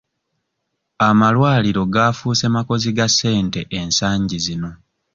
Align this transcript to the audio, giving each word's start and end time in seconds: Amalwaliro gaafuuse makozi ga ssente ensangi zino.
Amalwaliro 1.07 1.83
gaafuuse 1.93 2.45
makozi 2.55 2.89
ga 2.97 3.07
ssente 3.11 3.61
ensangi 3.79 4.37
zino. 4.45 4.69